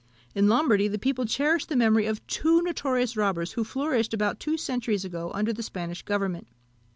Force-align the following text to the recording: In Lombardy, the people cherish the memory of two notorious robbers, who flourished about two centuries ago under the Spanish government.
In 0.33 0.49
Lombardy, 0.49 0.87
the 0.87 0.97
people 0.97 1.25
cherish 1.27 1.65
the 1.65 1.75
memory 1.75 2.07
of 2.07 2.25
two 2.25 2.63
notorious 2.63 3.15
robbers, 3.15 3.51
who 3.51 3.63
flourished 3.63 4.15
about 4.15 4.39
two 4.39 4.57
centuries 4.57 5.05
ago 5.05 5.29
under 5.35 5.53
the 5.53 5.61
Spanish 5.61 6.01
government. 6.01 6.47